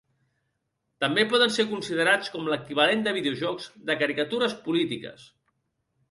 [1.03, 5.29] També poden ser considerats com l'equivalent de videojocs de caricatures polítiques.